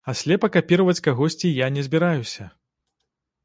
[0.11, 2.51] А слепа капіраваць кагосьці я не збіраюся.